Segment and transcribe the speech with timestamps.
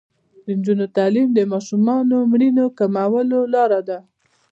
[0.43, 3.99] د نجونو تعلیم د ماشومانو مړینې کمولو لاره ده.